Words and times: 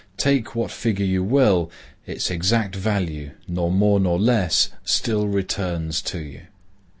Take 0.17 0.55
what 0.55 0.71
figure 0.71 1.05
you 1.05 1.23
will, 1.23 1.69
its 2.07 2.31
exact 2.31 2.75
value, 2.75 3.33
nor 3.47 3.71
more 3.71 3.99
nor 3.99 4.19
less, 4.19 4.69
still 4.83 5.27
returns 5.27 6.01
to 6.01 6.17
you. 6.17 6.41